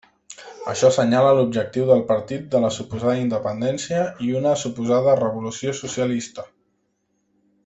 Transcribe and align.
Això 0.71 0.89
senyala 0.93 1.33
l'objectiu 1.39 1.85
del 1.89 2.01
partit 2.07 2.47
de 2.55 2.61
la 2.65 2.71
suposada 2.77 3.15
independència 3.25 4.01
i 4.29 4.33
una 4.43 4.55
suposada 4.63 5.15
revolució 5.21 5.77
socialista. 5.85 6.49